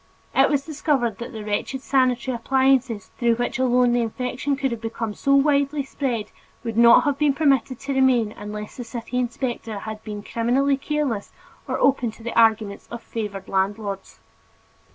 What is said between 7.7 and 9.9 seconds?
to remain, unless the city inspector